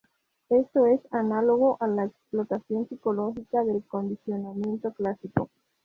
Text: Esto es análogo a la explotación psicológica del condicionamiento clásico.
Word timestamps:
Esto 0.49 0.87
es 0.87 0.99
análogo 1.11 1.77
a 1.79 1.85
la 1.85 2.05
explotación 2.05 2.89
psicológica 2.89 3.63
del 3.63 3.83
condicionamiento 3.85 4.91
clásico. 4.93 5.51